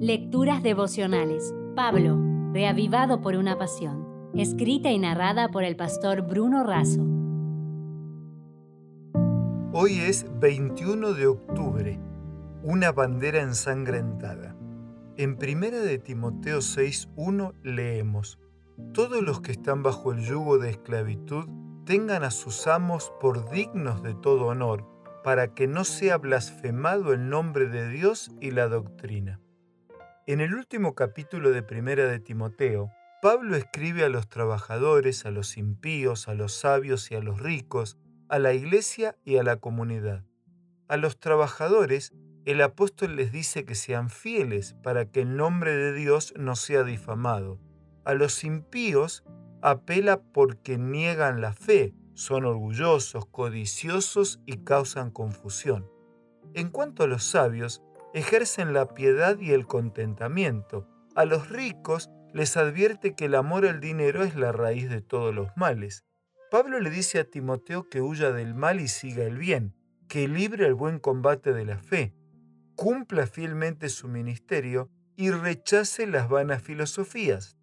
[0.00, 1.54] Lecturas devocionales.
[1.74, 2.20] Pablo,
[2.52, 4.30] reavivado por una pasión.
[4.34, 7.00] Escrita y narrada por el pastor Bruno Razo.
[9.72, 11.98] Hoy es 21 de octubre.
[12.62, 14.54] Una bandera ensangrentada.
[15.16, 18.38] En primera de Timoteo 6:1 leemos:
[18.92, 21.48] Todos los que están bajo el yugo de esclavitud
[21.86, 24.86] tengan a sus amos por dignos de todo honor,
[25.24, 29.40] para que no sea blasfemado el nombre de Dios y la doctrina.
[30.28, 32.90] En el último capítulo de Primera de Timoteo,
[33.22, 37.96] Pablo escribe a los trabajadores, a los impíos, a los sabios y a los ricos,
[38.28, 40.24] a la iglesia y a la comunidad.
[40.88, 42.12] A los trabajadores,
[42.44, 46.82] el apóstol les dice que sean fieles para que el nombre de Dios no sea
[46.82, 47.60] difamado.
[48.04, 49.22] A los impíos,
[49.62, 55.88] apela porque niegan la fe, son orgullosos, codiciosos y causan confusión.
[56.52, 57.80] En cuanto a los sabios,
[58.16, 60.88] ejercen la piedad y el contentamiento.
[61.14, 65.34] A los ricos les advierte que el amor al dinero es la raíz de todos
[65.34, 66.06] los males.
[66.50, 69.74] Pablo le dice a Timoteo que huya del mal y siga el bien,
[70.08, 72.14] que libre el buen combate de la fe,
[72.74, 77.58] cumpla fielmente su ministerio y rechace las vanas filosofías.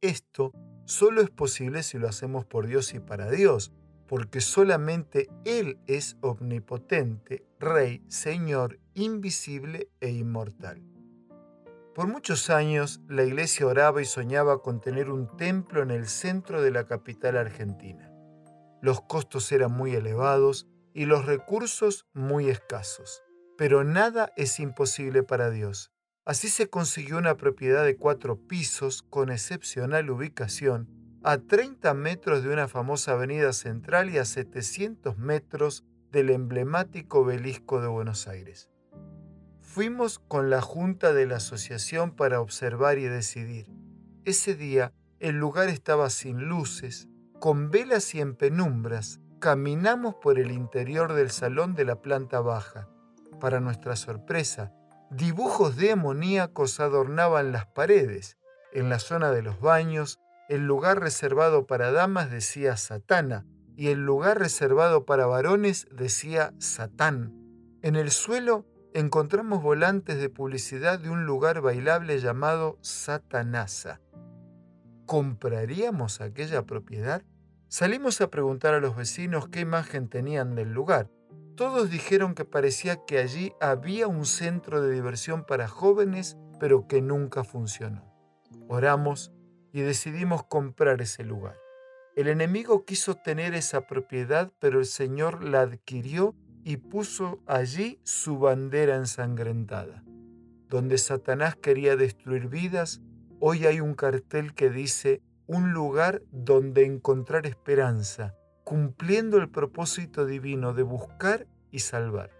[0.00, 0.52] Esto
[0.84, 3.72] solo es posible si lo hacemos por Dios y para Dios,
[4.10, 10.82] porque solamente Él es omnipotente, Rey, Señor, invisible e inmortal.
[11.94, 16.60] Por muchos años la iglesia oraba y soñaba con tener un templo en el centro
[16.60, 18.10] de la capital argentina.
[18.82, 23.22] Los costos eran muy elevados y los recursos muy escasos,
[23.56, 25.92] pero nada es imposible para Dios.
[26.24, 32.52] Así se consiguió una propiedad de cuatro pisos con excepcional ubicación a 30 metros de
[32.52, 38.70] una famosa avenida central y a 700 metros del emblemático obelisco de Buenos Aires.
[39.60, 43.70] Fuimos con la junta de la asociación para observar y decidir.
[44.24, 49.20] Ese día el lugar estaba sin luces, con velas y en penumbras.
[49.38, 52.88] Caminamos por el interior del salón de la planta baja.
[53.38, 54.72] Para nuestra sorpresa,
[55.10, 58.38] dibujos demoníacos adornaban las paredes.
[58.72, 60.18] En la zona de los baños
[60.50, 63.46] el lugar reservado para damas decía Satana
[63.76, 67.32] y el lugar reservado para varones decía Satán.
[67.82, 74.00] En el suelo encontramos volantes de publicidad de un lugar bailable llamado Satanasa.
[75.06, 77.22] ¿Compraríamos aquella propiedad?
[77.68, 81.08] Salimos a preguntar a los vecinos qué imagen tenían del lugar.
[81.54, 87.02] Todos dijeron que parecía que allí había un centro de diversión para jóvenes, pero que
[87.02, 88.12] nunca funcionó.
[88.66, 89.32] Oramos
[89.72, 91.56] y decidimos comprar ese lugar.
[92.16, 98.38] El enemigo quiso tener esa propiedad, pero el Señor la adquirió y puso allí su
[98.38, 100.02] bandera ensangrentada.
[100.68, 103.00] Donde Satanás quería destruir vidas,
[103.38, 110.74] hoy hay un cartel que dice un lugar donde encontrar esperanza, cumpliendo el propósito divino
[110.74, 112.30] de buscar y salvar.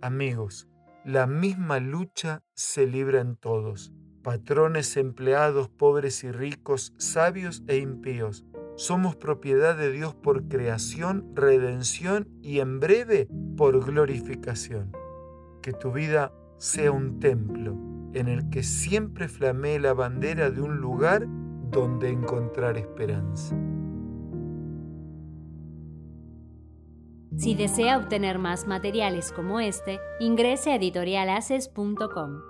[0.00, 0.68] Amigos,
[1.04, 8.44] la misma lucha se libra en todos patrones, empleados, pobres y ricos, sabios e impíos.
[8.76, 14.92] Somos propiedad de Dios por creación, redención y en breve por glorificación.
[15.62, 17.76] Que tu vida sea un templo
[18.14, 21.26] en el que siempre flamee la bandera de un lugar
[21.70, 23.56] donde encontrar esperanza.
[27.36, 32.49] Si desea obtener más materiales como este, ingrese a editorialaces.com.